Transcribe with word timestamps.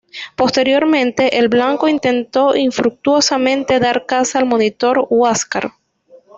Posteriormente, 0.35 1.37
el 1.37 1.47
"Blanco", 1.47 1.87
intentó 1.87 2.55
infructuosamente 2.55 3.79
dar 3.79 4.07
caza 4.07 4.39
al 4.39 4.47
monitor 4.47 5.05
"Huáscar". 5.11 5.73